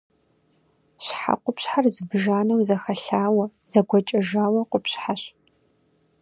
[1.05, 5.21] Щхьэ къупщхьэр зыбжанэу зэхэлъауэ, зэгуэкӏэжа къупщхьэщ.